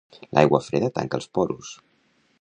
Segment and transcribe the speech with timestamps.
[0.37, 1.75] L'aigua freda tanca els porus.